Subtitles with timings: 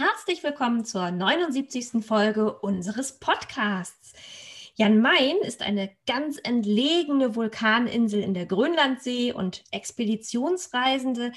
[0.00, 2.02] Herzlich willkommen zur 79.
[2.02, 4.14] Folge unseres Podcasts.
[4.74, 11.32] Jan Mayen ist eine ganz entlegene Vulkaninsel in der Grönlandsee und Expeditionsreisende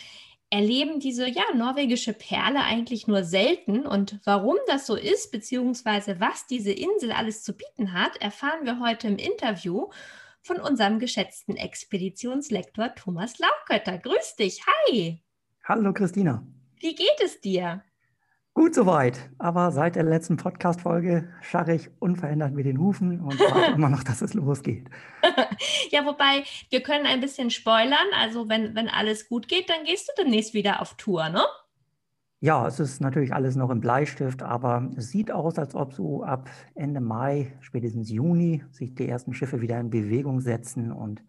[0.49, 3.85] erleben diese ja, norwegische Perle eigentlich nur selten.
[3.85, 8.79] Und warum das so ist, beziehungsweise was diese Insel alles zu bieten hat, erfahren wir
[8.79, 9.89] heute im Interview
[10.41, 13.97] von unserem geschätzten Expeditionslektor Thomas Laukötter.
[13.97, 15.21] Grüß dich, hi!
[15.65, 16.47] Hallo Christina.
[16.79, 17.83] Wie geht es dir?
[18.55, 23.71] Gut soweit, aber seit der letzten Podcast-Folge scharre ich unverändert mit den Hufen und warte
[23.75, 24.87] immer noch, dass es losgeht.
[25.89, 27.97] ja, wobei wir können ein bisschen spoilern.
[28.15, 31.41] Also wenn, wenn alles gut geht, dann gehst du demnächst wieder auf Tour, ne?
[32.41, 36.23] Ja, es ist natürlich alles noch im Bleistift, aber es sieht aus, als ob so
[36.23, 40.91] ab Ende Mai, spätestens Juni, sich die ersten Schiffe wieder in Bewegung setzen.
[40.91, 41.23] Und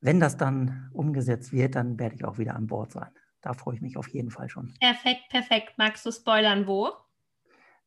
[0.00, 3.10] wenn das dann umgesetzt wird, dann werde ich auch wieder an Bord sein
[3.42, 4.72] da freue ich mich auf jeden Fall schon.
[4.80, 5.74] Perfekt, perfekt.
[5.76, 6.90] Magst du spoilern, wo?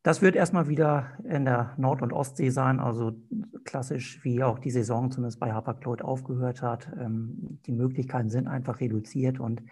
[0.02, 3.16] Das wird erstmal wieder in der Nord- und Ostsee sein, also
[3.64, 6.88] klassisch wie auch die Saison zumindest bei Hapag-Lloyd aufgehört hat.
[7.00, 9.62] Ähm, die Möglichkeiten sind einfach reduziert und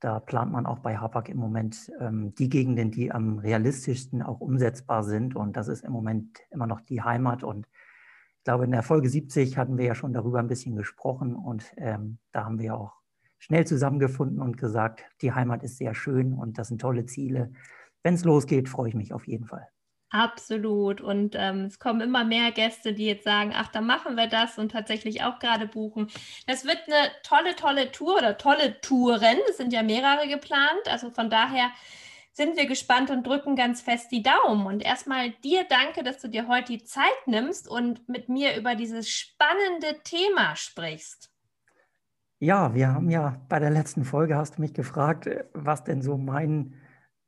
[0.00, 4.40] da plant man auch bei Hapag im Moment ähm, die Gegenden, die am realistischsten auch
[4.40, 5.34] umsetzbar sind.
[5.34, 7.42] Und das ist im Moment immer noch die Heimat.
[7.42, 7.66] Und
[8.38, 11.34] ich glaube, in der Folge 70 hatten wir ja schon darüber ein bisschen gesprochen.
[11.34, 12.97] Und ähm, da haben wir auch
[13.38, 17.52] schnell zusammengefunden und gesagt, die Heimat ist sehr schön und das sind tolle Ziele.
[18.02, 19.68] Wenn es losgeht, freue ich mich auf jeden Fall.
[20.10, 21.02] Absolut.
[21.02, 24.58] Und ähm, es kommen immer mehr Gäste, die jetzt sagen, ach, da machen wir das
[24.58, 26.08] und tatsächlich auch gerade buchen.
[26.46, 29.36] Das wird eine tolle, tolle Tour oder tolle Touren.
[29.50, 30.88] Es sind ja mehrere geplant.
[30.88, 31.70] Also von daher
[32.32, 34.66] sind wir gespannt und drücken ganz fest die Daumen.
[34.66, 38.76] Und erstmal dir danke, dass du dir heute die Zeit nimmst und mit mir über
[38.76, 41.30] dieses spannende Thema sprichst.
[42.40, 46.02] Ja, wir haben ja bei der letzten Folge hast du mich gefragt, äh, was denn
[46.02, 46.74] so mein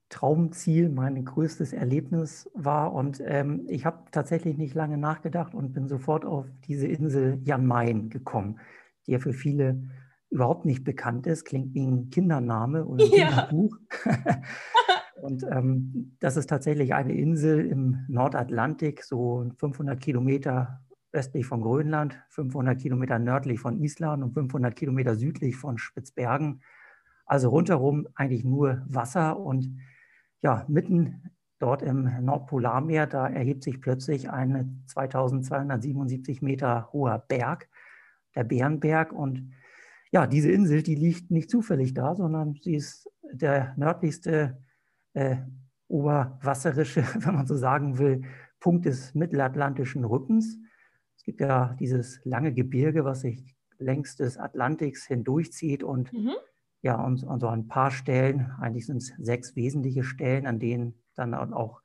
[0.08, 2.92] Traumziel, mein größtes Erlebnis war.
[2.92, 7.66] Und ähm, ich habe tatsächlich nicht lange nachgedacht und bin sofort auf diese Insel Jan
[7.66, 8.60] Mayen gekommen,
[9.06, 9.82] die ja für viele
[10.30, 11.44] überhaupt nicht bekannt ist.
[11.44, 13.26] Klingt wie ein Kindername oder ein ja.
[13.26, 13.76] Kinderbuch.
[15.22, 20.80] und ähm, das ist tatsächlich eine Insel im Nordatlantik, so 500 Kilometer
[21.12, 26.62] östlich von Grönland, 500 Kilometer nördlich von Island und 500 Kilometer südlich von Spitzbergen.
[27.26, 29.78] Also rundherum eigentlich nur Wasser und
[30.42, 37.68] ja, mitten dort im Nordpolarmeer, da erhebt sich plötzlich ein 2277 Meter hoher Berg,
[38.34, 39.12] der Bärenberg.
[39.12, 39.52] Und
[40.10, 44.58] ja, diese Insel, die liegt nicht zufällig da, sondern sie ist der nördlichste
[45.12, 45.36] äh,
[45.88, 48.22] oberwasserische, wenn man so sagen will,
[48.58, 50.58] Punkt des mittelatlantischen Rückens.
[51.20, 56.32] Es gibt ja dieses lange Gebirge, was sich längs des Atlantiks hindurchzieht und mhm.
[56.80, 60.94] ja, und, und so ein paar Stellen, eigentlich sind es sechs wesentliche Stellen, an denen
[61.14, 61.82] dann auch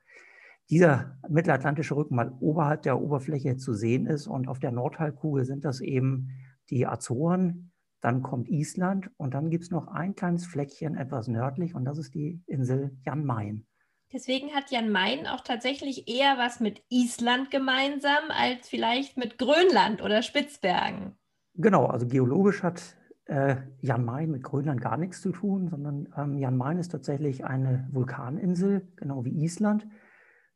[0.70, 4.26] dieser mittelatlantische Rücken mal oberhalb der Oberfläche zu sehen ist.
[4.26, 6.30] Und auf der Nordhalbkugel sind das eben
[6.70, 11.74] die Azoren, dann kommt Island und dann gibt es noch ein kleines Fleckchen etwas nördlich
[11.74, 13.66] und das ist die Insel Jan Mayen.
[14.12, 20.00] Deswegen hat Jan Mayen auch tatsächlich eher was mit Island gemeinsam als vielleicht mit Grönland
[20.02, 21.16] oder Spitzbergen.
[21.54, 26.38] Genau, also geologisch hat äh, Jan Mayen mit Grönland gar nichts zu tun, sondern ähm,
[26.38, 29.86] Jan Mayen ist tatsächlich eine Vulkaninsel, genau wie Island.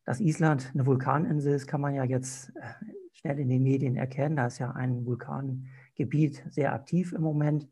[0.04, 2.60] Dass Island eine Vulkaninsel ist, kann man ja jetzt äh,
[3.12, 4.36] schnell in den Medien erkennen.
[4.36, 7.68] Da ist ja ein Vulkangebiet sehr aktiv im Moment.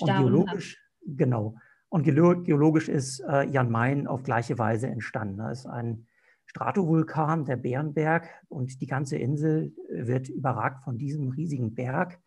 [0.00, 1.56] Und geologisch, genau.
[1.90, 5.38] Und geologisch ist äh, Jan Mayen auf gleiche Weise entstanden.
[5.38, 6.06] Das ist ein
[6.44, 12.18] Stratovulkan, der Bärenberg, und die ganze Insel wird überragt von diesem riesigen Berg.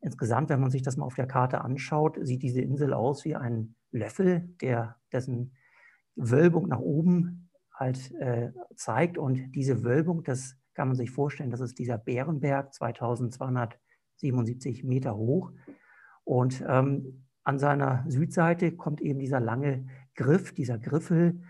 [0.00, 3.34] Insgesamt, wenn man sich das mal auf der Karte anschaut, sieht diese Insel aus wie
[3.34, 5.56] ein Löffel, der dessen
[6.14, 9.18] Wölbung nach oben halt äh, zeigt.
[9.18, 15.50] Und diese Wölbung, das kann man sich vorstellen, das ist dieser Bärenberg, 2277 Meter hoch.
[16.22, 21.42] Und ähm, an seiner Südseite kommt eben dieser lange Griff, dieser Griffel.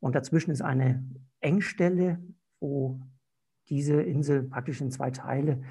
[0.00, 1.08] Und dazwischen ist eine
[1.40, 2.18] Engstelle,
[2.58, 3.00] wo
[3.68, 5.62] diese Insel praktisch in zwei Teile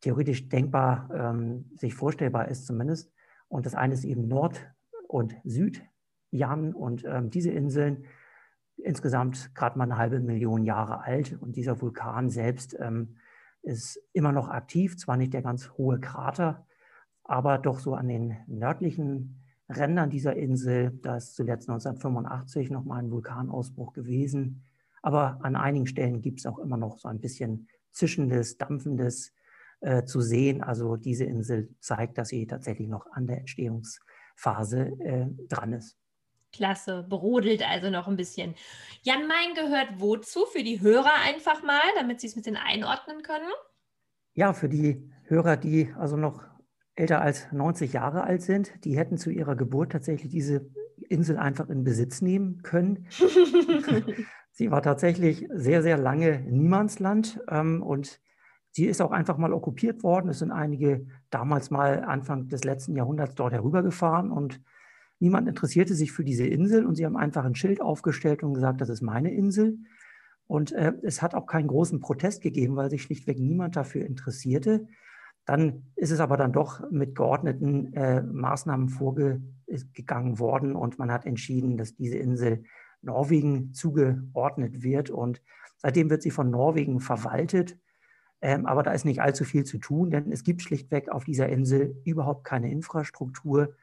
[0.00, 3.12] theoretisch denkbar ähm, sich vorstellbar ist zumindest.
[3.48, 4.72] Und das eine ist eben Nord-
[5.06, 6.72] und Südjan.
[6.72, 8.06] Und ähm, diese Inseln
[8.78, 11.38] insgesamt gerade mal eine halbe Million Jahre alt.
[11.42, 13.18] Und dieser Vulkan selbst ähm,
[13.60, 16.66] ist immer noch aktiv, zwar nicht der ganz hohe Krater,
[17.30, 20.98] aber doch so an den nördlichen Rändern dieser Insel.
[21.00, 24.64] Da ist zuletzt 1985 noch mal ein Vulkanausbruch gewesen.
[25.00, 29.32] Aber an einigen Stellen gibt es auch immer noch so ein bisschen zischendes, dampfendes
[29.80, 30.60] äh, zu sehen.
[30.60, 35.96] Also diese Insel zeigt, dass sie tatsächlich noch an der Entstehungsphase äh, dran ist.
[36.52, 38.56] Klasse, brodelt also noch ein bisschen.
[39.02, 40.46] Jan Main gehört wozu?
[40.46, 43.52] Für die Hörer einfach mal, damit sie es ein bisschen einordnen können?
[44.34, 46.49] Ja, für die Hörer, die also noch
[47.00, 50.70] älter als 90 Jahre alt sind, die hätten zu ihrer Geburt tatsächlich diese
[51.08, 53.06] Insel einfach in Besitz nehmen können.
[54.52, 58.20] sie war tatsächlich sehr, sehr lange Niemandsland ähm, und
[58.70, 60.28] sie ist auch einfach mal okkupiert worden.
[60.28, 64.60] Es sind einige damals mal Anfang des letzten Jahrhunderts dort herübergefahren und
[65.18, 68.80] niemand interessierte sich für diese Insel und sie haben einfach ein Schild aufgestellt und gesagt,
[68.80, 69.78] das ist meine Insel.
[70.46, 74.88] Und äh, es hat auch keinen großen Protest gegeben, weil sich schlichtweg niemand dafür interessierte.
[75.46, 81.26] Dann ist es aber dann doch mit geordneten äh, Maßnahmen vorgegangen worden und man hat
[81.26, 82.64] entschieden, dass diese Insel
[83.02, 85.10] Norwegen zugeordnet wird.
[85.10, 85.42] Und
[85.78, 87.78] seitdem wird sie von Norwegen verwaltet.
[88.42, 91.48] Ähm, aber da ist nicht allzu viel zu tun, denn es gibt schlichtweg auf dieser
[91.48, 93.74] Insel überhaupt keine Infrastruktur.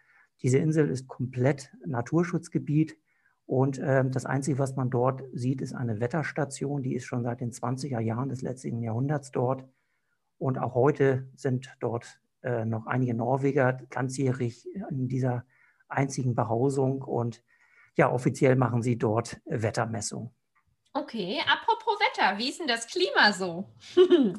[0.41, 2.97] Diese Insel ist komplett Naturschutzgebiet.
[3.45, 6.83] Und ähm, das Einzige, was man dort sieht, ist eine Wetterstation.
[6.83, 9.63] Die ist schon seit den 20er Jahren des letzten Jahrhunderts dort.
[10.37, 15.45] Und auch heute sind dort äh, noch einige Norweger ganzjährig in dieser
[15.87, 17.01] einzigen Behausung.
[17.01, 17.43] Und
[17.95, 20.33] ja, offiziell machen sie dort Wettermessung.
[20.93, 23.69] Okay, apropos Wetter, wie ist denn das Klima so?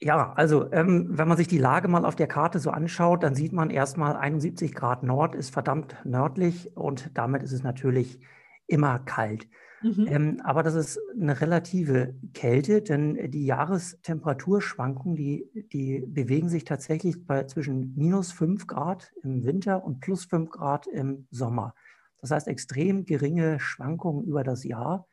[0.00, 3.34] ja, also ähm, wenn man sich die Lage mal auf der Karte so anschaut, dann
[3.34, 8.20] sieht man erstmal 71 Grad Nord ist verdammt nördlich und damit ist es natürlich
[8.66, 9.48] immer kalt.
[9.82, 10.06] Mhm.
[10.08, 17.26] Ähm, aber das ist eine relative Kälte, denn die Jahrestemperaturschwankungen, die, die bewegen sich tatsächlich
[17.26, 21.74] bei zwischen minus 5 Grad im Winter und plus 5 Grad im Sommer.
[22.18, 25.06] Das heißt extrem geringe Schwankungen über das Jahr.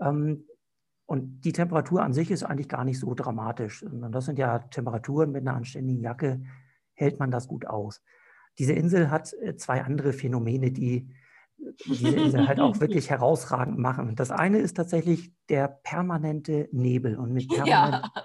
[0.00, 0.46] Ähm,
[1.04, 3.82] und die Temperatur an sich ist eigentlich gar nicht so dramatisch.
[3.82, 6.42] Und das sind ja Temperaturen mit einer anständigen Jacke,
[6.94, 8.02] hält man das gut aus.
[8.58, 11.10] Diese Insel hat äh, zwei andere Phänomene, die
[11.86, 14.14] diese Insel halt auch wirklich herausragend machen.
[14.16, 17.16] Das eine ist tatsächlich der permanente Nebel.
[17.16, 18.22] Und mit permanent, ja.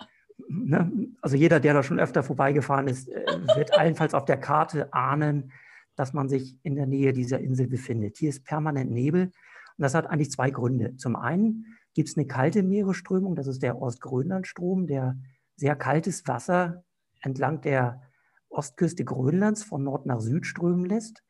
[0.48, 0.92] ne,
[1.22, 3.26] also jeder, der da schon öfter vorbeigefahren ist, äh,
[3.56, 5.52] wird allenfalls auf der Karte ahnen,
[5.96, 8.18] dass man sich in der Nähe dieser Insel befindet.
[8.18, 9.26] Hier ist permanent Nebel.
[9.26, 10.96] Und das hat eigentlich zwei Gründe.
[10.98, 15.18] Zum einen gibt es eine kalte Meeresströmung, das ist der Ostgrönlandstrom, der
[15.56, 16.84] sehr kaltes Wasser
[17.22, 18.02] entlang der
[18.50, 21.24] Ostküste Grönlands von Nord nach Süd strömen lässt.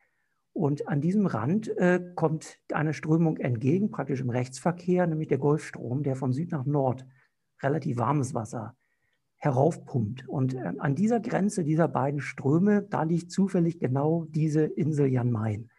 [0.54, 6.04] Und an diesem Rand äh, kommt eine Strömung entgegen, praktisch im Rechtsverkehr, nämlich der Golfstrom,
[6.04, 7.06] der von Süd nach Nord
[7.62, 8.76] relativ warmes Wasser
[9.38, 10.30] heraufpumpt.
[10.30, 15.32] Und äh, an dieser Grenze dieser beiden Ströme, da liegt zufällig genau diese Insel Jan
[15.32, 15.72] Mayen.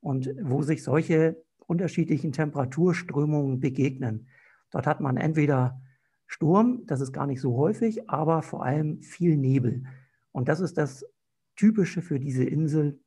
[0.00, 4.26] Und wo sich solche unterschiedlichen Temperaturströmungen begegnen.
[4.70, 5.80] Dort hat man entweder
[6.26, 9.84] Sturm, das ist gar nicht so häufig, aber vor allem viel Nebel.
[10.32, 11.04] Und das ist das
[11.56, 13.00] Typische für diese Insel,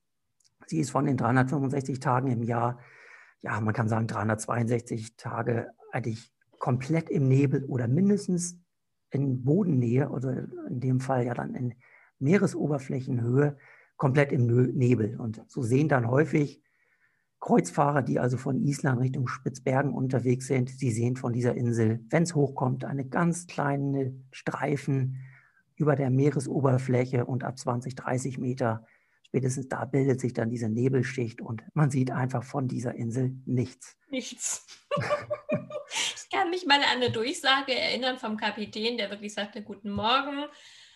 [0.67, 2.79] Sie ist von den 365 Tagen im Jahr,
[3.41, 8.59] ja, man kann sagen 362 Tage eigentlich komplett im Nebel oder mindestens
[9.09, 11.73] in Bodennähe oder in dem Fall ja dann in
[12.19, 13.57] Meeresoberflächenhöhe
[13.97, 15.19] komplett im Nebel.
[15.19, 16.61] Und so sehen dann häufig
[17.39, 22.23] Kreuzfahrer, die also von Island Richtung Spitzbergen unterwegs sind, sie sehen von dieser Insel, wenn
[22.23, 25.17] es hochkommt, eine ganz kleine Streifen
[25.75, 28.85] über der Meeresoberfläche und ab 20, 30 Meter
[29.31, 33.95] spätestens da bildet sich dann diese Nebelschicht und man sieht einfach von dieser Insel nichts.
[34.09, 34.67] Nichts.
[34.97, 40.43] ich kann mich mal an eine Durchsage erinnern vom Kapitän, der wirklich sagte, guten Morgen,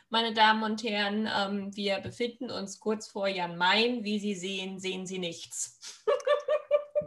[0.10, 4.04] meine Damen und Herren, ähm, wir befinden uns kurz vor Jan Main.
[4.04, 6.04] Wie Sie sehen, sehen Sie nichts.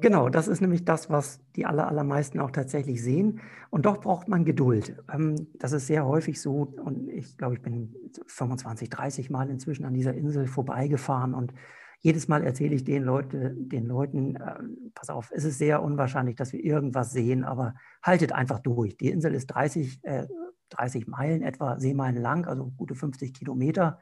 [0.00, 3.40] Genau, das ist nämlich das, was die aller, allermeisten auch tatsächlich sehen.
[3.70, 4.96] Und doch braucht man Geduld.
[5.12, 6.72] Ähm, das ist sehr häufig so.
[6.84, 7.94] Und ich glaube, ich bin
[8.26, 11.34] 25, 30 Mal inzwischen an dieser Insel vorbeigefahren.
[11.34, 11.52] Und
[12.00, 14.54] jedes Mal erzähle ich den, Leute, den Leuten, äh,
[14.94, 18.96] pass auf, es ist sehr unwahrscheinlich, dass wir irgendwas sehen, aber haltet einfach durch.
[18.98, 20.28] Die Insel ist 30, äh,
[20.70, 23.98] 30 Meilen etwa, Seemeilen lang, also gute 50 Kilometer.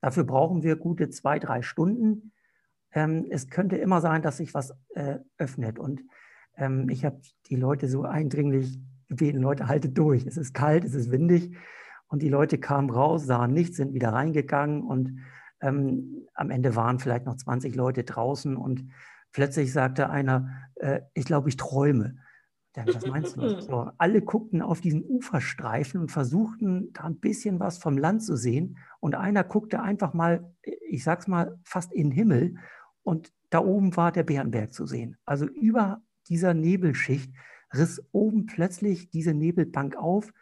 [0.00, 2.33] Dafür brauchen wir gute zwei, drei Stunden
[2.94, 5.78] ähm, es könnte immer sein, dass sich was äh, öffnet.
[5.78, 6.02] Und
[6.56, 10.26] ähm, ich habe die Leute so eindringlich gebeten, Leute, haltet durch.
[10.26, 11.56] Es ist kalt, es ist windig.
[12.06, 14.82] Und die Leute kamen raus, sahen nichts, sind wieder reingegangen.
[14.82, 15.18] Und
[15.60, 18.56] ähm, am Ende waren vielleicht noch 20 Leute draußen.
[18.56, 18.90] Und
[19.32, 22.16] plötzlich sagte einer, äh, ich glaube, ich träume.
[22.76, 23.60] Ja, was meinst du?
[23.60, 28.36] So, alle guckten auf diesen Uferstreifen und versuchten da ein bisschen was vom Land zu
[28.36, 28.78] sehen.
[29.00, 32.56] Und einer guckte einfach mal, ich sag's mal, fast in den Himmel.
[33.04, 35.16] Und da oben war der Bärenberg zu sehen.
[35.24, 37.32] Also über dieser Nebelschicht
[37.72, 40.32] riss oben plötzlich diese Nebelbank auf.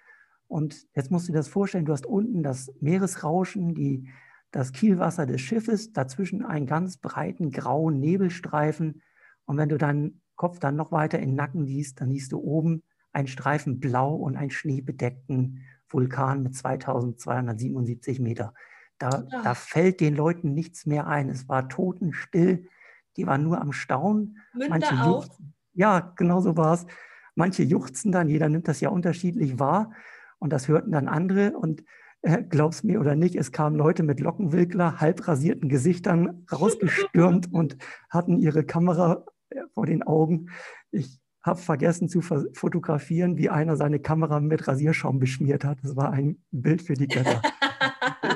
[0.46, 4.08] Und jetzt musst du dir das vorstellen, du hast unten das Meeresrauschen, die,
[4.50, 9.02] das Kielwasser des Schiffes, dazwischen einen ganz breiten grauen Nebelstreifen.
[9.44, 12.38] Und wenn du deinen Kopf dann noch weiter in den Nacken liest, dann siehst du
[12.38, 18.54] oben einen Streifen blau und einen schneebedeckten Vulkan mit 2277 Meter.
[19.02, 19.42] Da, ja.
[19.42, 21.28] da fällt den Leuten nichts mehr ein.
[21.28, 22.68] Es war totenstill.
[23.16, 24.38] Die waren nur am Staunen.
[24.52, 25.26] Münder Manche auch.
[25.74, 26.86] Ja, genau so war es.
[27.34, 29.90] Manche juchzen dann, jeder nimmt das ja unterschiedlich wahr.
[30.38, 31.56] Und das hörten dann andere.
[31.56, 31.82] Und
[32.20, 37.78] äh, glaub's mir oder nicht, es kamen Leute mit Lockenwickler, halb rasierten Gesichtern rausgestürmt und
[38.08, 40.46] hatten ihre Kamera äh, vor den Augen.
[40.92, 45.78] Ich habe vergessen zu fotografieren, wie einer seine Kamera mit Rasierschaum beschmiert hat.
[45.82, 47.42] Das war ein Bild für die Götter.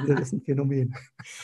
[0.07, 0.95] das ist ein Phänomen.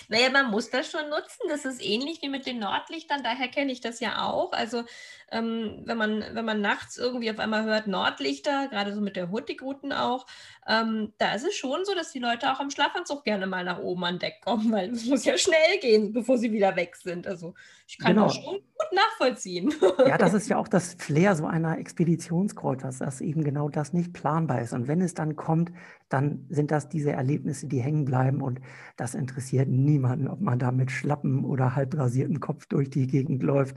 [0.09, 1.43] Naja, man muss das schon nutzen.
[1.49, 3.23] Das ist ähnlich wie mit den Nordlichtern.
[3.23, 4.53] Daher kenne ich das ja auch.
[4.53, 4.85] Also
[5.31, 9.31] ähm, wenn, man, wenn man nachts irgendwie auf einmal hört Nordlichter, gerade so mit der
[9.31, 10.27] Hurtigruten auch,
[10.69, 13.79] ähm, da ist es schon so, dass die Leute auch am Schlafanzug gerne mal nach
[13.79, 17.27] oben an Deck kommen, weil es muss ja schnell gehen, bevor sie wieder weg sind.
[17.27, 17.55] Also
[17.87, 18.27] ich kann genau.
[18.27, 19.73] das schon gut nachvollziehen.
[20.07, 24.13] Ja, das ist ja auch das Flair so einer Expeditionskreuz, dass eben genau das nicht
[24.13, 24.73] planbar ist.
[24.73, 25.73] Und wenn es dann kommt,
[26.09, 28.61] dann sind das diese Erlebnisse, die hängen bleiben und
[28.97, 33.43] das interessiert niemanden, ob man da mit schlappen oder halb rasierten Kopf durch die Gegend
[33.43, 33.77] läuft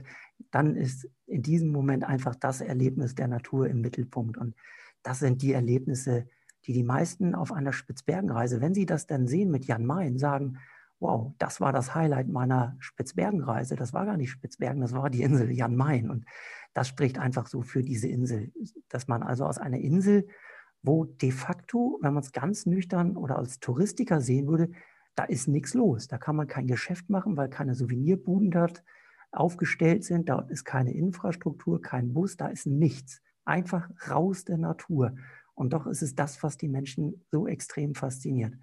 [0.50, 4.36] dann ist in diesem Moment einfach das Erlebnis der Natur im Mittelpunkt.
[4.36, 4.54] Und
[5.02, 6.26] das sind die Erlebnisse,
[6.64, 10.58] die die meisten auf einer Spitzbergenreise, wenn sie das dann sehen mit Jan Mayen, sagen,
[10.98, 13.76] wow, das war das Highlight meiner Spitzbergenreise.
[13.76, 16.10] Das war gar nicht Spitzbergen, das war die Insel Jan Mayen.
[16.10, 16.24] Und
[16.74, 18.52] das spricht einfach so für diese Insel,
[18.88, 20.26] dass man also aus einer Insel,
[20.82, 24.70] wo de facto, wenn man es ganz nüchtern oder als Touristiker sehen würde,
[25.14, 26.08] da ist nichts los.
[26.08, 28.84] Da kann man kein Geschäft machen, weil keine Souvenirbuden dort
[29.32, 30.28] aufgestellt sind.
[30.28, 33.22] Dort ist keine Infrastruktur, kein Bus, da ist nichts.
[33.44, 35.14] Einfach raus der Natur.
[35.54, 38.54] Und doch ist es das, was die Menschen so extrem fasziniert.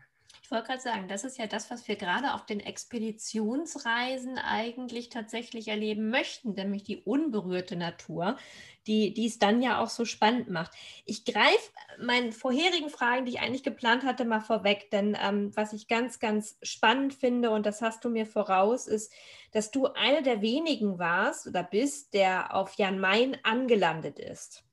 [0.43, 5.07] Ich wollte gerade sagen, das ist ja das, was wir gerade auf den Expeditionsreisen eigentlich
[5.07, 8.37] tatsächlich erleben möchten, nämlich die unberührte Natur,
[8.85, 10.73] die, die es dann ja auch so spannend macht.
[11.05, 15.71] Ich greife meinen vorherigen Fragen, die ich eigentlich geplant hatte, mal vorweg, denn ähm, was
[15.71, 19.13] ich ganz, ganz spannend finde, und das hast du mir voraus, ist,
[19.53, 24.65] dass du einer der wenigen warst oder bist, der auf Jan Mayen angelandet ist.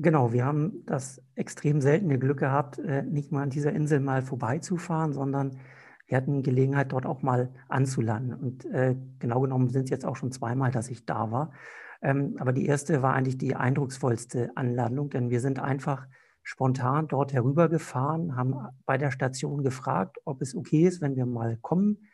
[0.00, 4.22] Genau, wir haben das extrem seltene Glück gehabt, äh, nicht mal an dieser Insel mal
[4.22, 5.58] vorbeizufahren, sondern
[6.06, 8.32] wir hatten Gelegenheit, dort auch mal anzulanden.
[8.32, 11.52] Und äh, genau genommen sind es jetzt auch schon zweimal, dass ich da war.
[12.00, 16.06] Ähm, aber die erste war eigentlich die eindrucksvollste Anlandung, denn wir sind einfach
[16.44, 18.54] spontan dort herübergefahren, haben
[18.86, 22.06] bei der Station gefragt, ob es okay ist, wenn wir mal kommen.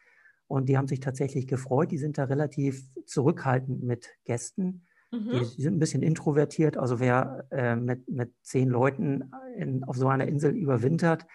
[0.47, 1.91] Und die haben sich tatsächlich gefreut.
[1.91, 4.87] Die sind da relativ zurückhaltend mit Gästen.
[5.15, 5.31] Mhm.
[5.57, 6.77] Die, sind ein bisschen introvertiert.
[6.77, 11.27] Also wer äh, mit, mit zehn Leuten in, auf so einer Insel überwintert,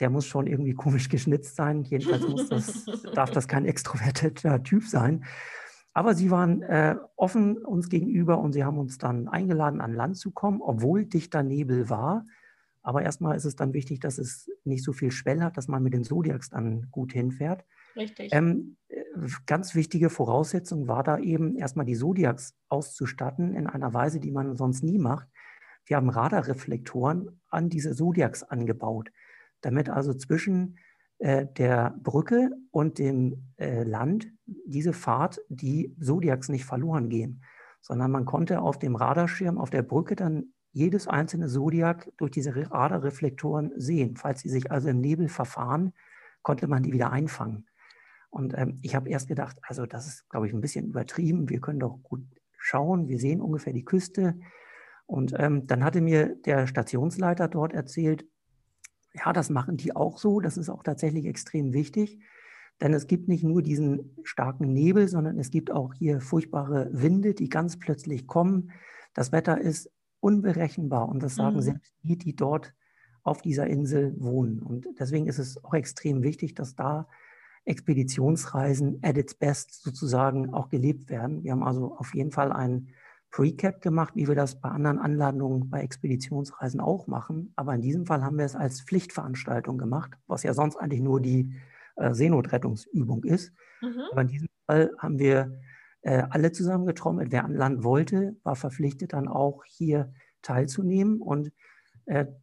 [0.00, 1.82] der muss schon irgendwie komisch geschnitzt sein.
[1.82, 5.24] Jedenfalls muss das, darf das kein extrovertierter Typ sein.
[5.92, 10.16] Aber sie waren äh, offen uns gegenüber und sie haben uns dann eingeladen, an Land
[10.16, 12.24] zu kommen, obwohl dichter Nebel war.
[12.82, 15.82] Aber erstmal ist es dann wichtig, dass es nicht so viel Schwell hat, dass man
[15.82, 17.64] mit den Zodiacs dann gut hinfährt.
[17.96, 18.30] Richtig.
[18.32, 18.76] Ähm,
[19.46, 24.56] ganz wichtige Voraussetzung war da eben erstmal die Zodiacs auszustatten in einer Weise, die man
[24.56, 25.28] sonst nie macht.
[25.86, 29.10] Wir haben Radarreflektoren an diese Zodiacs angebaut,
[29.60, 30.78] damit also zwischen
[31.18, 37.42] äh, der Brücke und dem äh, Land diese Fahrt die Zodiacs nicht verloren gehen,
[37.80, 42.54] sondern man konnte auf dem Radarschirm auf der Brücke dann jedes einzelne Zodiac durch diese
[42.56, 44.16] Radarreflektoren sehen.
[44.16, 45.92] Falls sie sich also im Nebel verfahren,
[46.42, 47.66] konnte man die wieder einfangen.
[48.34, 51.48] Und ähm, ich habe erst gedacht, also das ist, glaube ich, ein bisschen übertrieben.
[51.48, 52.24] Wir können doch gut
[52.58, 53.06] schauen.
[53.06, 54.40] Wir sehen ungefähr die Küste.
[55.06, 58.26] Und ähm, dann hatte mir der Stationsleiter dort erzählt,
[59.14, 60.40] ja, das machen die auch so.
[60.40, 62.18] Das ist auch tatsächlich extrem wichtig.
[62.80, 67.34] Denn es gibt nicht nur diesen starken Nebel, sondern es gibt auch hier furchtbare Winde,
[67.34, 68.72] die ganz plötzlich kommen.
[69.14, 71.62] Das Wetter ist unberechenbar und das sagen mhm.
[71.62, 72.74] selbst die, die dort
[73.22, 74.60] auf dieser Insel wohnen.
[74.60, 77.06] Und deswegen ist es auch extrem wichtig, dass da
[77.64, 81.44] Expeditionsreisen at its best sozusagen auch gelebt werden.
[81.44, 82.88] Wir haben also auf jeden Fall ein
[83.30, 87.52] Pre-Cap gemacht, wie wir das bei anderen Anladungen bei Expeditionsreisen auch machen.
[87.56, 91.20] Aber in diesem Fall haben wir es als Pflichtveranstaltung gemacht, was ja sonst eigentlich nur
[91.20, 91.52] die
[91.96, 93.52] äh, Seenotrettungsübung ist.
[93.80, 94.02] Mhm.
[94.12, 95.58] Aber in diesem Fall haben wir
[96.02, 97.32] äh, alle zusammengetrommelt.
[97.32, 101.20] Wer an Land wollte, war verpflichtet dann auch hier teilzunehmen.
[101.20, 101.50] Und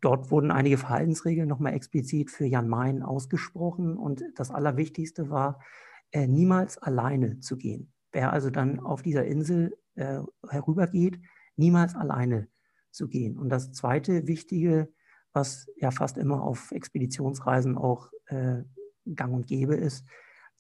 [0.02, 3.98] dort wurden einige Verhaltensregeln nochmal explizit für Jan Mayen ausgesprochen.
[3.98, 5.60] Und das Allerwichtigste war,
[6.12, 7.94] äh, niemals alleine zu gehen.
[8.12, 11.20] Wer also dann auf dieser Insel äh, herübergeht,
[11.56, 12.48] niemals alleine
[12.92, 13.38] zu gehen.
[13.38, 14.92] Und das zweite Wichtige,
[15.34, 18.64] was ja fast immer auf Expeditionsreisen auch äh,
[19.16, 20.06] gang und gäbe ist,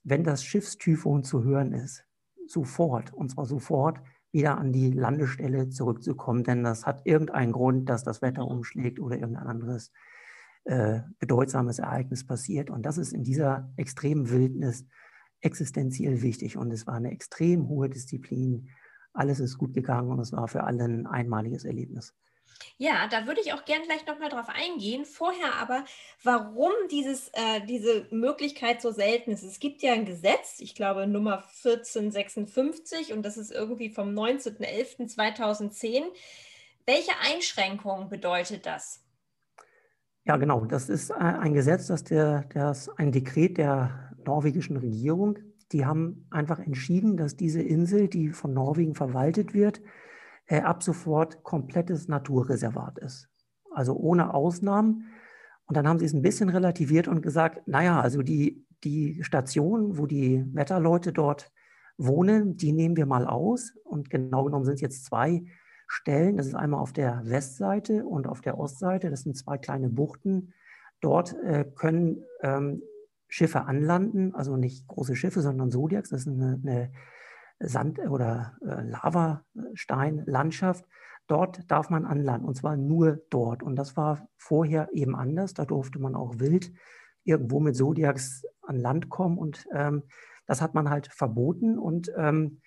[0.03, 2.05] wenn das Schiffstyphon zu hören ist,
[2.47, 8.03] sofort, und zwar sofort, wieder an die Landestelle zurückzukommen, denn das hat irgendeinen Grund, dass
[8.03, 9.91] das Wetter umschlägt oder irgendein anderes
[10.63, 12.69] äh, bedeutsames Ereignis passiert.
[12.69, 14.85] Und das ist in dieser extremen Wildnis
[15.41, 16.57] existenziell wichtig.
[16.57, 18.69] Und es war eine extrem hohe Disziplin.
[19.13, 22.15] Alles ist gut gegangen und es war für alle ein einmaliges Erlebnis.
[22.77, 25.05] Ja, da würde ich auch gern gleich nochmal drauf eingehen.
[25.05, 25.85] Vorher aber,
[26.23, 29.43] warum dieses, äh, diese Möglichkeit so selten ist.
[29.43, 36.05] Es gibt ja ein Gesetz, ich glaube Nummer 1456 und das ist irgendwie vom 19.11.2010.
[36.87, 39.03] Welche Einschränkungen bedeutet das?
[40.25, 40.65] Ja, genau.
[40.65, 45.37] Das ist äh, ein Gesetz, das, der, das ein Dekret der norwegischen Regierung.
[45.71, 49.81] Die haben einfach entschieden, dass diese Insel, die von Norwegen verwaltet wird,
[50.51, 53.29] äh, ab sofort komplettes Naturreservat ist.
[53.73, 55.05] Also ohne Ausnahmen.
[55.65, 59.97] Und dann haben sie es ein bisschen relativiert und gesagt, naja, also die, die Station,
[59.97, 61.53] wo die Wetterleute dort
[61.97, 63.73] wohnen, die nehmen wir mal aus.
[63.85, 65.45] Und genau genommen sind es jetzt zwei
[65.87, 66.35] Stellen.
[66.35, 69.09] Das ist einmal auf der Westseite und auf der Ostseite.
[69.09, 70.53] Das sind zwei kleine Buchten.
[70.99, 72.81] Dort äh, können ähm,
[73.29, 76.09] Schiffe anlanden, also nicht große Schiffe, sondern Zodiacs.
[76.09, 76.91] Das ist eine, eine
[77.61, 80.85] Sand- oder äh, Lavasteinlandschaft.
[81.27, 83.63] Dort darf man anlanden und zwar nur dort.
[83.63, 85.53] Und das war vorher eben anders.
[85.53, 86.71] Da durfte man auch wild
[87.23, 90.03] irgendwo mit Zodiacs an Land kommen und ähm,
[90.45, 91.77] das hat man halt verboten.
[91.77, 92.61] Und ähm,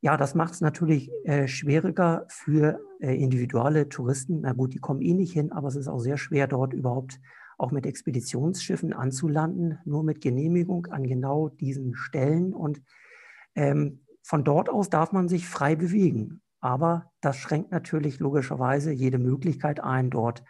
[0.00, 4.40] ja, das macht es natürlich äh, schwieriger für äh, individuelle Touristen.
[4.42, 7.20] Na gut, die kommen eh nicht hin, aber es ist auch sehr schwer, dort überhaupt
[7.56, 12.52] auch mit Expeditionsschiffen anzulanden, nur mit Genehmigung an genau diesen Stellen.
[12.52, 12.82] Und
[13.54, 16.40] ähm, von dort aus darf man sich frei bewegen.
[16.60, 20.42] Aber das schränkt natürlich logischerweise jede Möglichkeit ein, dort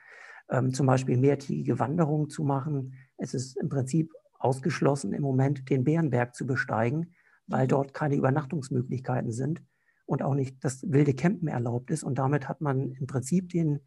[0.49, 2.95] ähm, zum Beispiel mehrtägige Wanderungen zu machen.
[3.17, 7.15] Es ist im Prinzip ausgeschlossen, im Moment den Bärenberg zu besteigen,
[7.49, 9.61] weil dort keine Übernachtungsmöglichkeiten sind
[10.07, 12.05] und auch nicht das wilde Campen erlaubt ist.
[12.05, 13.81] Und damit hat man im Prinzip den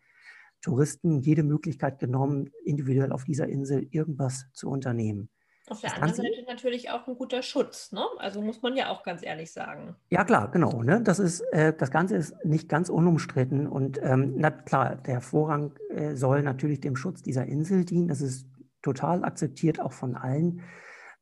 [0.62, 5.30] Touristen jede Möglichkeit genommen, individuell auf dieser Insel irgendwas zu unternehmen.
[5.70, 8.02] Auf der anderen Seite natürlich auch ein guter Schutz, ne?
[8.20, 9.96] Also muss man ja auch ganz ehrlich sagen.
[10.10, 10.82] Ja, klar, genau.
[10.82, 11.02] Ne?
[11.02, 13.68] Das, ist, äh, das Ganze ist nicht ganz unumstritten.
[13.68, 18.08] Und ähm, na klar, der Vorrang äh, soll natürlich dem Schutz dieser Insel dienen.
[18.08, 18.48] Das ist
[18.82, 20.62] total akzeptiert, auch von allen.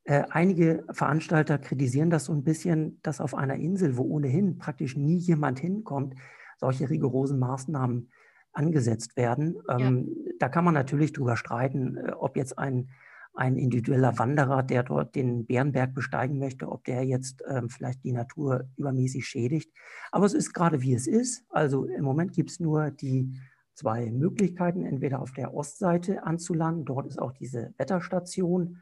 [0.03, 4.95] Äh, einige Veranstalter kritisieren das so ein bisschen, dass auf einer Insel, wo ohnehin praktisch
[4.95, 6.13] nie jemand hinkommt,
[6.59, 8.11] solche rigorosen Maßnahmen
[8.53, 9.57] angesetzt werden.
[9.69, 10.33] Ähm, ja.
[10.39, 12.89] Da kann man natürlich drüber streiten, äh, ob jetzt ein
[13.35, 18.13] ein individueller Wanderer, der dort den Bärenberg besteigen möchte, ob der jetzt ähm, vielleicht die
[18.13, 19.71] Natur übermäßig schädigt.
[20.11, 21.45] Aber es ist gerade wie es ist.
[21.49, 23.37] Also im Moment gibt es nur die
[23.73, 28.81] zwei Möglichkeiten, entweder auf der Ostseite anzulanden, dort ist auch diese Wetterstation,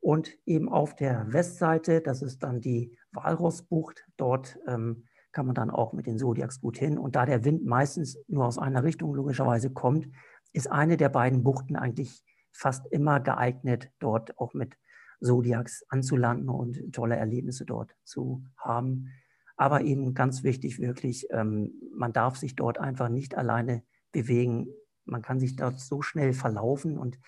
[0.00, 5.70] und eben auf der Westseite, das ist dann die Walrossbucht, dort ähm, kann man dann
[5.70, 6.98] auch mit den Zodiacs gut hin.
[6.98, 10.08] Und da der Wind meistens nur aus einer Richtung logischerweise kommt,
[10.52, 14.76] ist eine der beiden Buchten eigentlich fast immer geeignet, dort auch mit
[15.22, 19.08] Zodiacs anzulanden und tolle Erlebnisse dort zu haben.
[19.56, 23.82] Aber eben ganz wichtig wirklich, ähm, man darf sich dort einfach nicht alleine
[24.12, 24.68] bewegen.
[25.04, 27.18] Man kann sich dort so schnell verlaufen und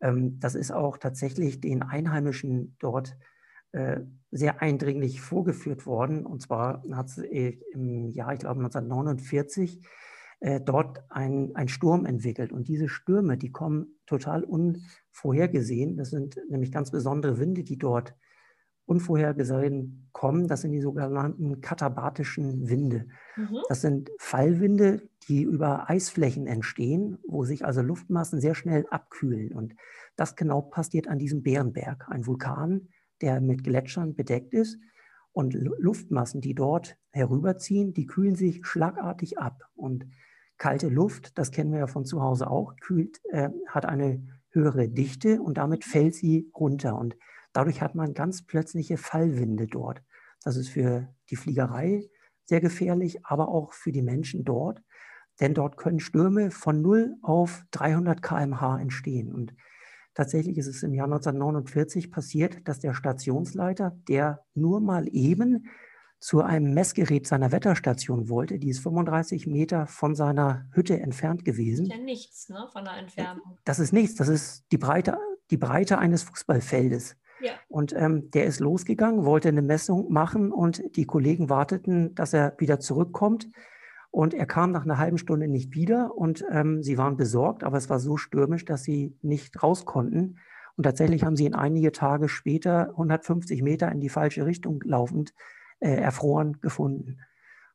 [0.00, 3.16] ähm, das ist auch tatsächlich den Einheimischen dort
[3.72, 6.24] äh, sehr eindringlich vorgeführt worden.
[6.26, 9.80] Und zwar hat es äh, im Jahr, ich glaube 1949,
[10.40, 12.52] äh, dort ein, ein Sturm entwickelt.
[12.52, 15.96] Und diese Stürme, die kommen total unvorhergesehen.
[15.96, 18.14] Das sind nämlich ganz besondere Winde, die dort
[18.86, 20.46] unvorhergesehen kommen.
[20.46, 23.06] Das sind die sogenannten katabatischen Winde.
[23.36, 23.58] Mhm.
[23.68, 29.52] Das sind Fallwinde, die über Eisflächen entstehen, wo sich also Luftmassen sehr schnell abkühlen.
[29.54, 29.74] Und
[30.16, 32.88] das genau passiert an diesem Bärenberg, ein Vulkan,
[33.22, 34.78] der mit Gletschern bedeckt ist.
[35.32, 39.62] Und Luftmassen, die dort herüberziehen, die kühlen sich schlagartig ab.
[39.74, 40.06] Und
[40.64, 44.88] kalte Luft, das kennen wir ja von zu Hause auch, kühlt, äh, hat eine höhere
[44.88, 46.96] Dichte und damit fällt sie runter.
[46.98, 47.18] Und
[47.52, 50.02] dadurch hat man ganz plötzliche Fallwinde dort.
[50.42, 52.08] Das ist für die Fliegerei
[52.46, 54.80] sehr gefährlich, aber auch für die Menschen dort.
[55.38, 59.34] Denn dort können Stürme von 0 auf 300 km/h entstehen.
[59.34, 59.54] Und
[60.14, 65.66] tatsächlich ist es im Jahr 1949 passiert, dass der Stationsleiter, der nur mal eben
[66.24, 68.58] zu einem Messgerät seiner Wetterstation wollte.
[68.58, 71.84] Die ist 35 Meter von seiner Hütte entfernt gewesen.
[71.84, 73.58] Ja, nichts ne, von der Entfernung.
[73.66, 75.18] Das ist nichts, das ist die Breite,
[75.50, 77.18] die Breite eines Fußballfeldes.
[77.42, 77.52] Ja.
[77.68, 82.54] Und ähm, der ist losgegangen, wollte eine Messung machen und die Kollegen warteten, dass er
[82.56, 83.50] wieder zurückkommt.
[84.10, 87.76] Und er kam nach einer halben Stunde nicht wieder und ähm, sie waren besorgt, aber
[87.76, 90.38] es war so stürmisch, dass sie nicht raus konnten.
[90.78, 95.34] Und tatsächlich haben sie ihn einige Tage später 150 Meter in die falsche Richtung laufend
[95.84, 97.18] äh, erfroren gefunden.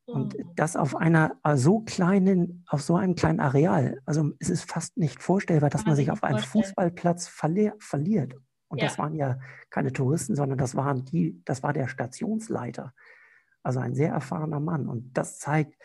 [0.05, 0.51] Und Mhm.
[0.55, 3.99] das auf einer äh, so kleinen, auf so einem kleinen Areal.
[4.05, 6.39] Also es ist fast nicht vorstellbar, dass man sich auf einem.
[6.39, 8.33] Fußballplatz verli verliert.
[8.69, 9.03] Und das Ja.
[9.03, 12.93] waren ja keine Touristen, sondern das waren die, das war der Stationsleiter.
[13.63, 14.87] Also ein sehr erfahrener Mann.
[14.87, 15.75] Und das zeigt,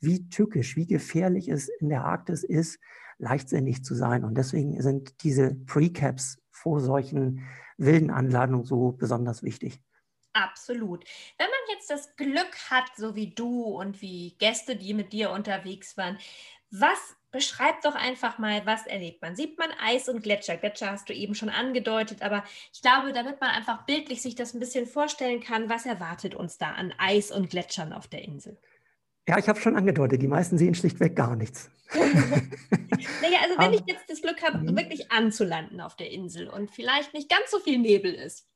[0.00, 2.78] wie tückisch, wie gefährlich es in der Arktis ist,
[3.18, 4.24] leichtsinnig zu sein.
[4.24, 7.40] Und deswegen sind diese Precaps vor solchen
[7.78, 9.82] wilden Anladungen so besonders wichtig.
[10.34, 11.04] Absolut.
[11.38, 15.30] Wenn man jetzt das Glück hat, so wie du und wie Gäste, die mit dir
[15.30, 16.18] unterwegs waren,
[16.70, 16.98] was
[17.30, 19.36] beschreib doch einfach mal, was erlebt man?
[19.36, 20.56] Sieht man Eis und Gletscher?
[20.56, 24.54] Gletscher hast du eben schon angedeutet, aber ich glaube, damit man einfach bildlich sich das
[24.54, 28.58] ein bisschen vorstellen kann, was erwartet uns da an Eis und Gletschern auf der Insel?
[29.28, 31.70] Ja, ich habe schon angedeutet, die meisten sehen schlichtweg gar nichts.
[33.22, 34.76] Naja, also wenn ich jetzt das Glück habe, Mhm.
[34.76, 38.46] wirklich anzulanden auf der Insel und vielleicht nicht ganz so viel Nebel ist.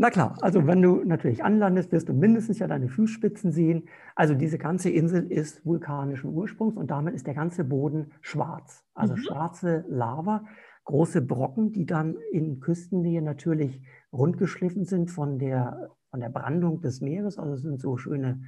[0.00, 3.88] Na klar, also wenn du natürlich anlandest, wirst du mindestens ja deine Fußspitzen sehen.
[4.14, 8.84] Also diese ganze Insel ist vulkanischen Ursprungs und damit ist der ganze Boden schwarz.
[8.94, 9.22] Also Mhm.
[9.22, 10.44] schwarze Lava,
[10.84, 13.82] große Brocken, die dann in Küstennähe natürlich
[14.12, 17.36] rundgeschliffen sind von der, von der Brandung des Meeres.
[17.36, 18.42] Also es sind so schöne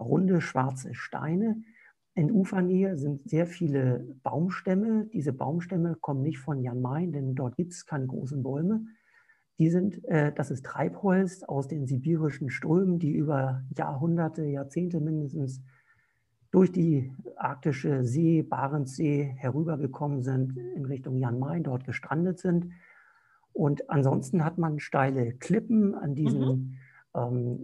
[0.00, 1.62] runde schwarze Steine.
[2.14, 5.06] In Ufernähe sind sehr viele Baumstämme.
[5.12, 8.86] Diese Baumstämme kommen nicht von Jan Mayen, denn dort gibt es keine großen Bäume.
[9.58, 15.62] Die sind, äh, das ist Treibholz aus den sibirischen Strömen, die über Jahrhunderte, Jahrzehnte mindestens
[16.50, 22.72] durch die arktische See, Barentssee herübergekommen sind in Richtung Jan Mayen, dort gestrandet sind.
[23.52, 26.78] Und ansonsten hat man steile Klippen an diesen
[27.14, 27.60] ähm,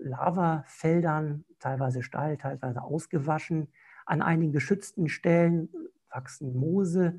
[0.00, 3.68] Lavafeldern, teilweise steil, teilweise ausgewaschen.
[4.04, 5.68] An einigen geschützten Stellen
[6.10, 7.18] wachsen Moose,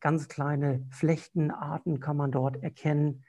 [0.00, 3.24] ganz kleine Flechtenarten kann man dort erkennen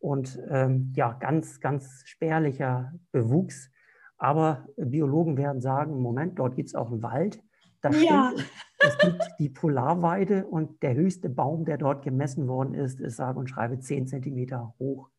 [0.00, 3.70] und ähm, ja, ganz, ganz spärlicher Bewuchs.
[4.16, 7.42] Aber Biologen werden sagen, Moment, dort gibt es auch einen Wald.
[7.80, 8.32] Das Ja.
[8.80, 13.36] Es gibt die Polarweide und der höchste Baum, der dort gemessen worden ist, ist sage
[13.36, 15.10] und schreibe 10 Zentimeter hoch.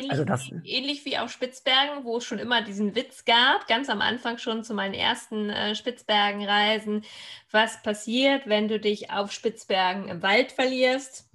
[0.00, 3.66] Ähnlich, Also das- wie, ähnlich wie auf Spitzbergen, wo es schon immer diesen Witz gab,
[3.68, 7.04] ganz am Anfang schon zu meinen ersten äh, Spitzbergenreisen.
[7.50, 11.26] Was passiert, wenn du dich auf Spitzbergen im Wald verlierst?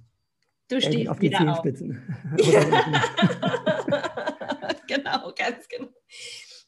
[0.68, 1.62] Du stehst auf die wieder auf.
[1.62, 2.02] Zehenspitzen.
[4.86, 5.88] genau, ganz genau.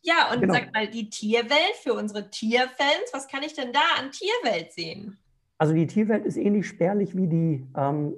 [0.03, 0.55] Ja, und Genau.
[0.55, 5.19] sag mal, die Tierwelt für unsere Tierfans, was kann ich denn da an Tierwelt sehen?
[5.59, 8.15] Also die Tierwelt ist ähnlich spärlich wie die ähm,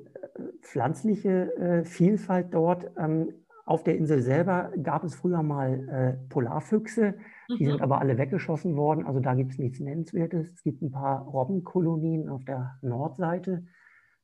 [0.61, 2.91] pflanzliche äh, Vielfalt dort.
[2.99, 3.33] Ähm,
[3.71, 7.15] auf der Insel selber gab es früher mal äh, Polarfüchse,
[7.49, 7.83] die sind Mhm.
[7.83, 9.07] aber alle weggeschossen worden.
[9.07, 10.51] Also da gibt es nichts Nennenswertes.
[10.53, 13.65] Es gibt ein paar Robbenkolonien auf der Nordseite.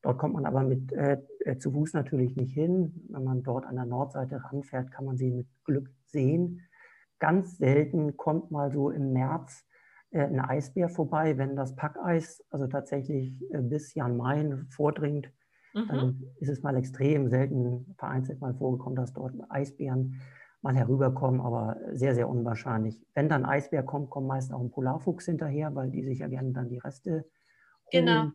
[0.03, 3.07] Dort kommt man aber mit äh, äh, zu Fuß natürlich nicht hin.
[3.09, 6.63] Wenn man dort an der Nordseite ranfährt, kann man sie mit Glück sehen.
[7.21, 9.65] Ganz selten kommt mal so im März
[10.11, 15.31] äh, ein Eisbär vorbei, wenn das Packeis also tatsächlich äh, bis Jan Mayen vordringt.
[15.77, 15.89] Mhm.
[15.89, 20.21] Dann ist es mal extrem selten vereinzelt mal vorgekommen, dass dort Eisbären
[20.63, 23.01] mal herüberkommen, aber sehr, sehr unwahrscheinlich.
[23.15, 26.53] Wenn dann Eisbär kommt, kommt meist auch ein Polarfuchs hinterher, weil die sich ja gerne
[26.53, 27.27] dann die Reste
[27.93, 28.33] Genau.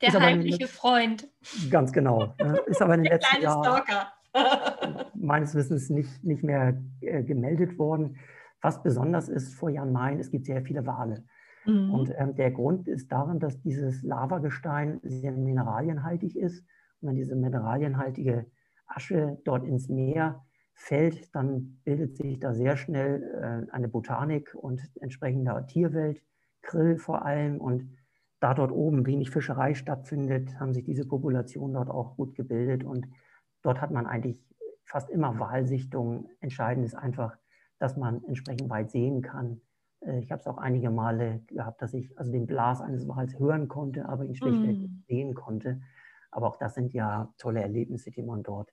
[0.00, 1.28] Der ist heimliche Freund,
[1.70, 2.34] Ganz genau.
[2.66, 4.12] Ist aber in den der letzten kleine Jahren Stalker.
[5.14, 8.16] meines Wissens nicht, nicht mehr äh, gemeldet worden.
[8.60, 11.24] Was besonders ist vor Jan Mayen, es gibt sehr viele Wale.
[11.66, 11.94] Mhm.
[11.94, 16.64] Und ähm, der Grund ist darin, dass dieses Lavagestein sehr mineralienhaltig ist.
[17.02, 18.46] Wenn diese mineralienhaltige
[18.86, 24.80] Asche dort ins Meer fällt, dann bildet sich da sehr schnell äh, eine Botanik und
[25.00, 26.22] entsprechender Tierwelt,
[26.62, 27.60] Krill vor allem.
[27.60, 27.90] Und
[28.40, 32.84] da dort oben wenig Fischerei stattfindet, haben sich diese Populationen dort auch gut gebildet.
[32.84, 33.06] Und
[33.62, 34.40] dort hat man eigentlich
[34.84, 36.28] fast immer Walsichtungen.
[36.40, 37.36] Entscheidend ist einfach,
[37.78, 39.60] dass man entsprechend weit sehen kann.
[40.00, 43.38] Äh, Ich habe es auch einige Male gehabt, dass ich also den Blas eines Wals
[43.38, 45.04] hören konnte, aber ihn schlichtweg Mm.
[45.08, 45.80] sehen konnte.
[46.32, 48.72] Aber auch das sind ja tolle Erlebnisse, die man dort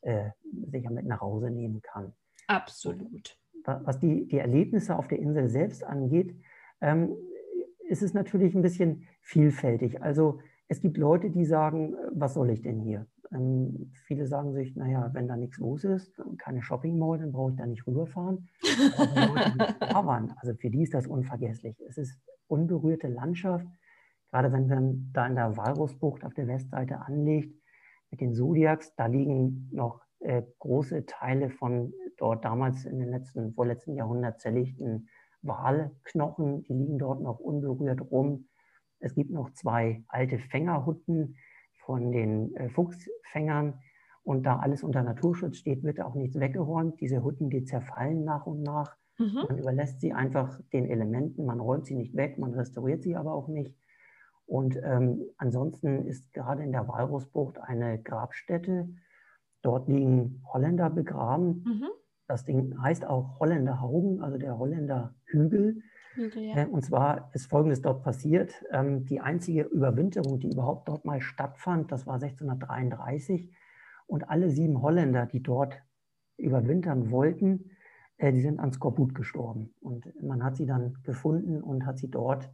[0.00, 0.30] äh,
[0.70, 2.14] sicher mit nach Hause nehmen kann.
[2.46, 3.36] Absolut.
[3.64, 6.34] Wa- Was die, die Erlebnisse auf der Insel selbst angeht,
[6.80, 7.14] ähm,
[7.88, 10.02] ist es natürlich ein bisschen vielfältig.
[10.02, 13.06] Also es gibt Leute, die sagen, was soll ich denn hier?
[13.32, 17.50] Ähm, viele sagen sich, naja, wenn da nichts los ist, keine Shopping Mall, dann brauche
[17.50, 18.48] ich da nicht rüberfahren.
[18.96, 21.76] Aber waren, also für die ist das unvergesslich.
[21.88, 23.66] Es ist unberührte Landschaft,
[24.30, 27.54] gerade wenn man da in der Walrusbucht auf der Westseite anlegt,
[28.10, 33.54] mit den Zodiacs, da liegen noch äh, große Teile von dort damals in den letzten,
[33.54, 35.08] vorletzten Jahrhundert zerlegten
[35.42, 38.48] Walknochen, die liegen dort noch unberührt rum.
[38.98, 41.36] Es gibt noch zwei alte Fängerhutten
[41.78, 43.80] von den äh, Fuchsfängern.
[44.22, 47.00] Und da alles unter Naturschutz steht, wird auch nichts weggeräumt.
[47.00, 48.96] Diese Hutten, die zerfallen nach und nach.
[49.18, 49.44] Mhm.
[49.48, 53.32] Man überlässt sie einfach den Elementen, man räumt sie nicht weg, man restauriert sie aber
[53.32, 53.76] auch nicht.
[54.50, 58.88] Und ähm, ansonsten ist gerade in der Walrusbucht eine Grabstätte.
[59.62, 61.62] Dort liegen Holländer begraben.
[61.64, 61.88] Mhm.
[62.26, 65.82] Das Ding heißt auch Holländer Haugen, also der Holländer Hügel.
[66.14, 66.56] Hügel ja.
[66.56, 68.52] Äh, und zwar ist Folgendes dort passiert.
[68.72, 73.54] Ähm, die einzige Überwinterung, die überhaupt dort mal stattfand, das war 1633.
[74.08, 75.80] Und alle sieben Holländer, die dort
[76.36, 77.70] überwintern wollten,
[78.16, 79.74] äh, die sind an Skorbut gestorben.
[79.80, 82.50] Und man hat sie dann gefunden und hat sie dort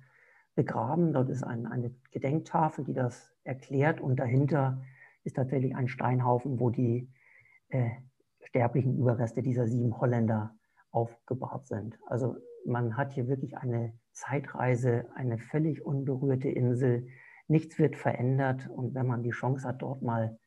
[0.56, 1.12] begraben.
[1.12, 4.00] Dort ist ein, eine Gedenktafel, die das erklärt.
[4.00, 4.82] Und dahinter
[5.22, 7.08] ist tatsächlich ein Steinhaufen, wo die
[7.68, 7.90] äh,
[8.40, 10.56] sterblichen Überreste dieser sieben Holländer
[10.90, 11.98] aufgebahrt sind.
[12.06, 17.06] Also man hat hier wirklich eine Zeitreise, eine völlig unberührte Insel.
[17.48, 20.38] Nichts wird verändert und wenn man die Chance hat, dort mal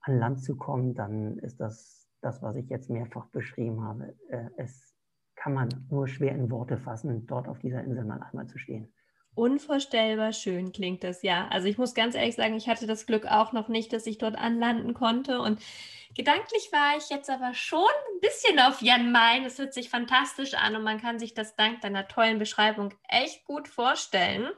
[0.00, 4.14] an Land zu kommen, dann ist das das, was ich jetzt mehrfach beschrieben habe.
[4.28, 4.94] Äh, es
[5.34, 8.92] kann man nur schwer in Worte fassen, dort auf dieser Insel mal einmal zu stehen.
[9.36, 11.46] Unvorstellbar schön klingt das, ja.
[11.48, 14.16] Also ich muss ganz ehrlich sagen, ich hatte das Glück auch noch nicht, dass ich
[14.16, 15.42] dort anlanden konnte.
[15.42, 15.60] Und
[16.14, 19.44] gedanklich war ich jetzt aber schon ein bisschen auf Jan Main.
[19.44, 23.44] Es hört sich fantastisch an und man kann sich das dank deiner tollen Beschreibung echt
[23.44, 24.48] gut vorstellen.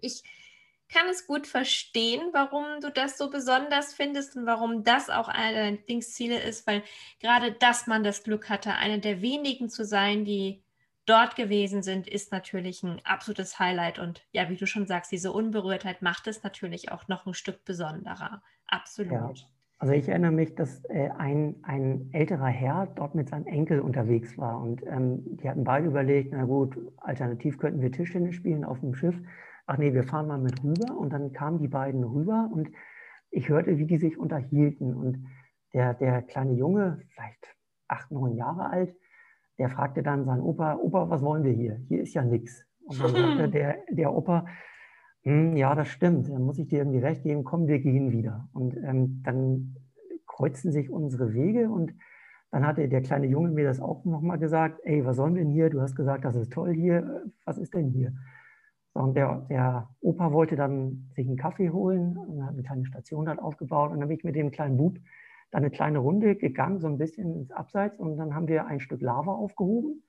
[0.00, 0.22] Ich
[0.88, 5.54] kann es gut verstehen, warum du das so besonders findest und warum das auch einer
[5.54, 6.84] deiner Lieblingsziele ist, weil
[7.18, 10.62] gerade, dass man das Glück hatte, eine der wenigen zu sein, die
[11.08, 13.98] dort gewesen sind, ist natürlich ein absolutes Highlight.
[13.98, 17.64] Und ja, wie du schon sagst, diese Unberührtheit macht es natürlich auch noch ein Stück
[17.64, 18.42] besonderer.
[18.66, 19.12] Absolut.
[19.12, 19.32] Ja.
[19.80, 24.36] Also ich erinnere mich, dass äh, ein, ein älterer Herr dort mit seinem Enkel unterwegs
[24.36, 24.60] war.
[24.60, 28.94] Und ähm, die hatten beide überlegt, na gut, alternativ könnten wir Tischtennis spielen auf dem
[28.94, 29.14] Schiff.
[29.66, 30.96] Ach nee, wir fahren mal mit rüber.
[30.96, 32.70] Und dann kamen die beiden rüber und
[33.30, 34.94] ich hörte, wie die sich unterhielten.
[34.94, 35.26] Und
[35.72, 38.96] der, der kleine Junge, vielleicht acht, neun Jahre alt,
[39.58, 41.80] der fragte dann seinen Opa, Opa, was wollen wir hier?
[41.88, 42.64] Hier ist ja nichts.
[42.84, 44.46] Und dann sagte der, der Opa,
[45.22, 48.48] hm, ja, das stimmt, dann muss ich dir irgendwie recht geben, komm, wir gehen wieder.
[48.52, 49.76] Und ähm, dann
[50.26, 51.92] kreuzten sich unsere Wege und
[52.50, 55.52] dann hatte der kleine Junge mir das auch nochmal gesagt, ey, was sollen wir denn
[55.52, 55.68] hier?
[55.68, 58.14] Du hast gesagt, das ist toll hier, was ist denn hier?
[58.94, 63.26] Und der, der Opa wollte dann sich einen Kaffee holen und hat eine kleine Station
[63.26, 64.98] dort aufgebaut und dann bin ich mit dem kleinen Bub
[65.50, 68.80] dann eine kleine Runde gegangen, so ein bisschen ins Abseits und dann haben wir ein
[68.80, 70.02] Stück Lava aufgehoben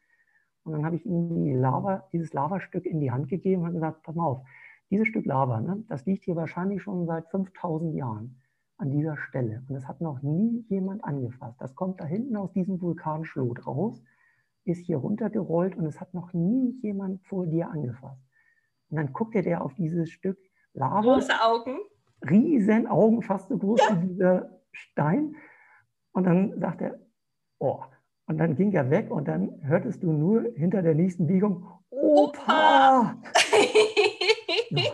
[0.63, 4.03] und dann habe ich ihm die Lava, dieses Lavastück in die Hand gegeben und gesagt,
[4.03, 4.41] pass mal auf,
[4.89, 8.41] dieses Stück Lava, ne, das liegt hier wahrscheinlich schon seit 5000 Jahren
[8.77, 11.59] an dieser Stelle und es hat noch nie jemand angefasst.
[11.59, 14.03] Das kommt da hinten aus diesem Vulkanschlot raus,
[14.65, 18.21] ist hier runtergerollt und es hat noch nie jemand vor dir angefasst.
[18.89, 20.37] Und dann guckte der auf dieses Stück
[20.73, 21.01] Lava.
[21.01, 21.77] Große Augen.
[22.29, 24.01] Riesen Augen, fast so groß ja.
[24.01, 25.35] wie dieser Stein.
[26.11, 26.99] Und dann sagt er,
[27.59, 27.83] oh.
[28.25, 33.17] Und dann ging er weg und dann hörtest du nur hinter der nächsten Biegung, Opa!
[34.69, 34.91] ja.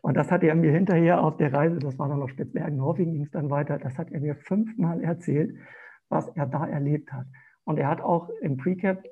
[0.00, 3.24] Und das hat er mir hinterher auf der Reise, das war dann noch Spitzbergen-Norwegen, ging
[3.24, 5.54] es dann weiter, das hat er mir fünfmal erzählt,
[6.08, 7.26] was er da erlebt hat.
[7.64, 9.02] Und er hat auch im Precap,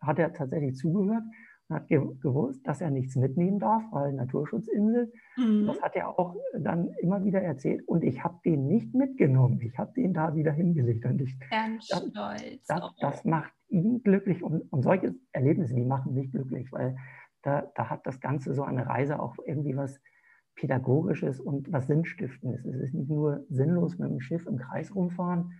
[0.00, 1.22] hat er tatsächlich zugehört
[1.70, 5.12] hat gewusst, dass er nichts mitnehmen darf, weil Naturschutzinsel.
[5.36, 5.66] Mhm.
[5.66, 7.86] Das hat er auch dann immer wieder erzählt.
[7.86, 9.60] Und ich habe den nicht mitgenommen.
[9.60, 11.04] Ich habe den da wieder hingelegt.
[11.04, 12.66] Und ich, Ganz das, stolz.
[12.66, 12.90] Das, oh.
[13.00, 14.42] das, macht ihn glücklich.
[14.42, 16.96] Und, und solche Erlebnisse, die machen mich glücklich, weil
[17.42, 20.00] da, da hat das Ganze so eine Reise auch irgendwie was
[20.56, 22.64] Pädagogisches und was Sinnstiftendes.
[22.66, 25.52] Es ist nicht nur sinnlos mit dem Schiff im Kreis rumfahren,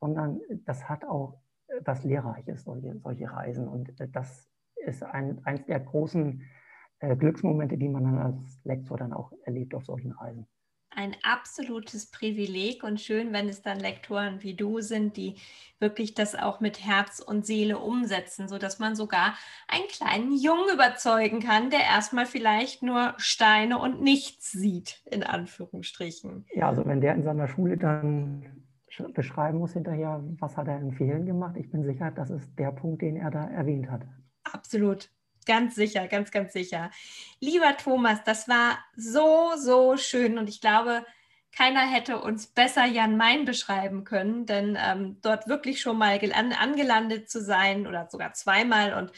[0.00, 1.40] sondern das hat auch
[1.84, 3.68] was Lehrreiches, solche, solche Reisen.
[3.68, 4.47] Und das
[4.88, 6.42] ist ein, eines der großen
[7.00, 10.46] äh, Glücksmomente, die man dann als Lektor dann auch erlebt auf solchen Reisen.
[10.90, 15.36] Ein absolutes Privileg und schön, wenn es dann Lektoren wie du sind, die
[15.78, 19.34] wirklich das auch mit Herz und Seele umsetzen, sodass man sogar
[19.68, 26.46] einen kleinen Jungen überzeugen kann, der erstmal vielleicht nur Steine und nichts sieht, in Anführungsstrichen.
[26.54, 28.64] Ja, also wenn der in seiner Schule dann
[29.14, 32.72] beschreiben muss hinterher, was hat er in Fehlen gemacht, ich bin sicher, das ist der
[32.72, 34.02] Punkt, den er da erwähnt hat.
[34.52, 35.10] Absolut.
[35.46, 36.90] Ganz sicher, ganz, ganz sicher.
[37.40, 41.06] Lieber Thomas, das war so, so schön und ich glaube,
[41.52, 46.20] keiner hätte uns besser Jan Main beschreiben können, denn ähm, dort wirklich schon mal
[46.60, 49.12] angelandet zu sein oder sogar zweimal und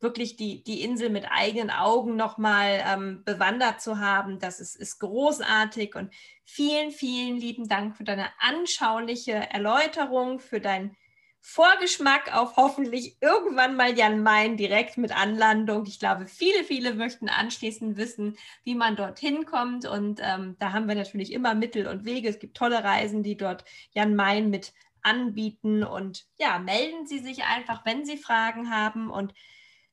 [0.00, 4.38] wirklich die, die Insel mit eigenen Augen nochmal ähm, bewandert zu haben.
[4.38, 6.12] Das ist, ist großartig und
[6.44, 10.96] vielen, vielen lieben Dank für deine anschauliche Erläuterung, für dein
[11.44, 15.84] Vorgeschmack auf hoffentlich irgendwann mal Jan Main direkt mit Anlandung.
[15.86, 19.84] Ich glaube, viele, viele möchten anschließend wissen, wie man dorthin kommt.
[19.84, 22.28] Und ähm, da haben wir natürlich immer Mittel und Wege.
[22.28, 25.82] Es gibt tolle Reisen, die dort Jan Main mit anbieten.
[25.82, 29.10] Und ja, melden Sie sich einfach, wenn Sie Fragen haben.
[29.10, 29.34] Und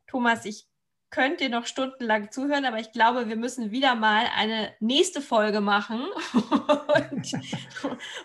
[0.05, 0.67] Thomas, ich
[1.12, 5.62] könnte dir noch stundenlang zuhören, aber ich glaube, wir müssen wieder mal eine nächste Folge
[5.62, 6.02] machen
[6.34, 7.34] und,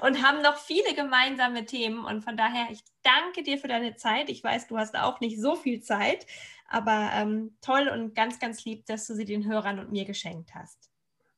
[0.00, 2.04] und, haben noch viele gemeinsame Themen.
[2.04, 4.28] Und von daher, ich danke dir für deine Zeit.
[4.28, 6.26] Ich weiß, du hast auch nicht so viel Zeit,
[6.68, 10.54] aber ähm, toll und ganz, ganz lieb, dass du sie den Hörern und mir geschenkt
[10.54, 10.93] hast.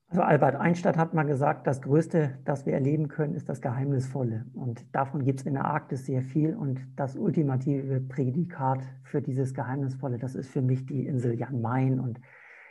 [0.09, 4.47] Also Albert Einstein hat mal gesagt, das Größte, das wir erleben können, ist das Geheimnisvolle.
[4.55, 6.55] Und davon gibt es in der Arktis sehr viel.
[6.55, 11.99] Und das ultimative Prädikat für dieses Geheimnisvolle, das ist für mich die Insel Jan Mayen.
[11.99, 12.21] Und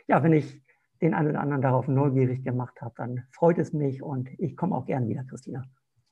[0.06, 0.62] ja, wenn ich
[1.02, 4.74] den einen oder anderen darauf neugierig gemacht habe, dann freut es mich und ich komme
[4.74, 5.62] auch gern wieder, Christina.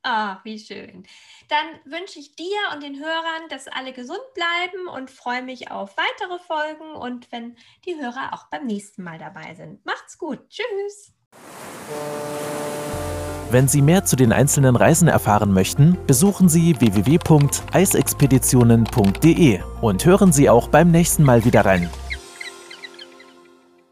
[0.06, 1.04] Ah, wie schön.
[1.48, 5.96] Dann wünsche ich dir und den Hörern, dass alle gesund bleiben und freue mich auf
[5.96, 9.82] weitere Folgen und wenn die Hörer auch beim nächsten Mal dabei sind.
[9.86, 10.40] Macht's gut.
[10.50, 11.14] Tschüss.
[13.50, 20.50] Wenn Sie mehr zu den einzelnen Reisen erfahren möchten, besuchen Sie www.eisexpeditionen.de und hören Sie
[20.50, 21.88] auch beim nächsten Mal wieder rein.